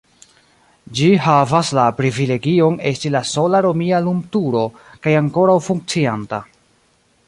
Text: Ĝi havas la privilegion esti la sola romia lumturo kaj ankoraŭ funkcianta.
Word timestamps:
Ĝi 0.99 1.09
havas 1.25 1.69
la 1.79 1.83
privilegion 1.99 2.79
esti 2.93 3.13
la 3.17 3.23
sola 3.35 3.63
romia 3.69 4.03
lumturo 4.09 4.65
kaj 5.05 5.19
ankoraŭ 5.23 5.61
funkcianta. 5.69 6.47